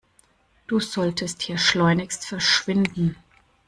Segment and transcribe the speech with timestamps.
[0.65, 3.17] Du solltest hier schleunigst verschwinden.